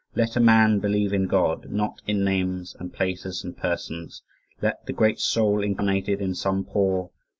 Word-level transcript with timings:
"Let 0.15 0.35
a 0.35 0.39
man 0.39 0.79
believe 0.79 1.13
in 1.13 1.27
God, 1.27 1.69
not 1.69 2.01
in 2.07 2.23
names 2.23 2.75
and 2.79 2.91
places 2.91 3.43
and 3.43 3.55
persons. 3.55 4.23
Let 4.59 4.83
the 4.87 4.93
great 4.93 5.19
soul 5.19 5.61
incarnated 5.61 6.21
in 6.21 6.33
some 6.33 6.65
poor 6.65 7.11